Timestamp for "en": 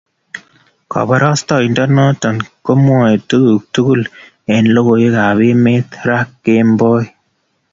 4.53-4.63